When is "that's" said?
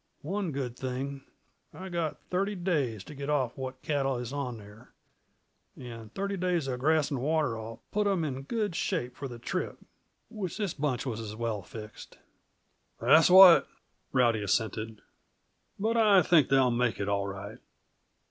12.99-13.29